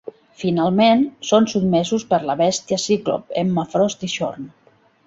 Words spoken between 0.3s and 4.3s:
Finalment, són sotmesos per la Bèstia, Cíclop, Emma Frost i